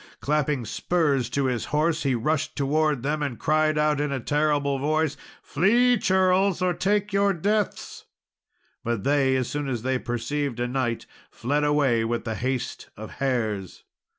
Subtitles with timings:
[0.19, 4.79] Clapping spurs to his horse, he rushed towards them, and cried out in a terrible
[4.79, 8.05] voice, "Flee, churls, or take your deaths;"
[8.83, 13.11] but they, as soon as they perceived a knight, fled away with the haste of
[13.21, 13.83] hares.